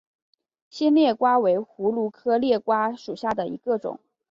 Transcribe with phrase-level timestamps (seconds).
[0.67, 3.99] 新裂瓜为葫芦科裂瓜属下的一个种。